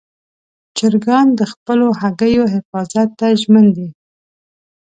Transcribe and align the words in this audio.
چرګان 0.77 1.27
د 1.39 1.41
خپلو 1.51 1.87
هګیو 2.01 2.43
حفاظت 2.53 3.09
ته 3.19 3.27
ژمن 3.41 3.65
دي. 3.75 3.89